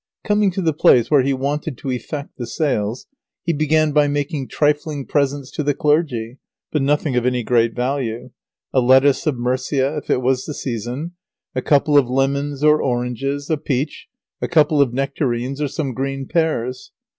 [0.23, 3.05] Coming to the place where he wanted to effect the sales,
[3.43, 6.39] he began by making trifling presents to the clergy,
[6.71, 8.31] but nothing of any great value:
[8.73, 11.11] a lettuce of Murcia if it was the season,
[11.53, 14.07] a couple of lemons or oranges, a peach,
[14.41, 16.91] a couple of nectarines, or some green pears.